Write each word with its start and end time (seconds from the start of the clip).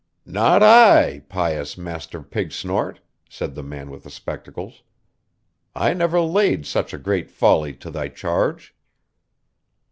'Not 0.25 0.63
I, 0.63 1.19
pious 1.29 1.77
Master 1.77 2.23
Pigsnort,' 2.23 3.01
said 3.29 3.53
the 3.53 3.61
man 3.61 3.91
with 3.91 4.01
the 4.01 4.09
spectacles. 4.09 4.81
'I 5.75 5.93
never 5.93 6.19
laid 6.21 6.65
such 6.65 6.91
a 6.91 6.97
great 6.97 7.29
folly 7.29 7.75
to 7.75 7.91
thy 7.91 8.07
charge. 8.07 8.73